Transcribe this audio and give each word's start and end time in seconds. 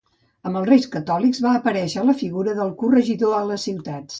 Amb 0.51 0.59
els 0.61 0.69
Reis 0.69 0.87
Catòlics, 0.95 1.43
va 1.47 1.53
aparèixer 1.59 2.07
la 2.09 2.17
figura 2.25 2.59
del 2.61 2.75
corregidor 2.81 3.39
a 3.43 3.47
les 3.53 3.69
ciutats. 3.71 4.09